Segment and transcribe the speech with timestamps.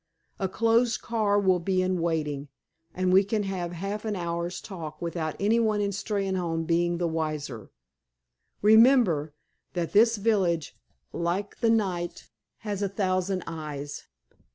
[0.39, 2.47] A closed car will be in waiting,
[2.95, 7.69] and we can have half an hour's talk without anyone in Steynholme being the wiser.
[8.63, 9.35] Remember
[9.73, 10.75] that this village,
[11.13, 12.31] like the night,
[12.65, 14.07] has a thousand eyes.